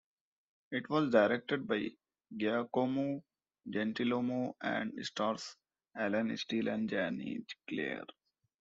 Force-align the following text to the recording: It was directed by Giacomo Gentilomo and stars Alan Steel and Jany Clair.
It 0.71 0.89
was 0.89 1.11
directed 1.11 1.67
by 1.67 1.91
Giacomo 2.35 3.21
Gentilomo 3.69 4.55
and 4.59 4.93
stars 5.05 5.55
Alan 5.95 6.35
Steel 6.37 6.69
and 6.69 6.89
Jany 6.89 7.45
Clair. 7.69 8.05